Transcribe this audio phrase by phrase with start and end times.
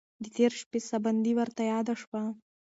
[0.23, 2.21] د تېرې شپې ساه بندي ورته یاده شوه.